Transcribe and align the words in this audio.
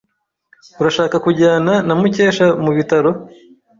Urashaka 0.79 1.15
kujyana 1.25 1.73
Mukesha 2.01 2.45
mubitaro? 2.63 3.11